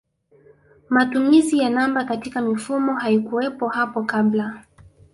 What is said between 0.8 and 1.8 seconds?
Matumizi ya